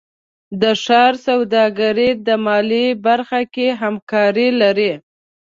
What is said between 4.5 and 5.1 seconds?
لري.